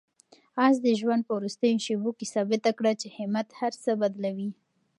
[0.65, 4.49] آس د ژوند په وروستیو شېبو کې ثابته کړه چې همت هر څه بدلوي.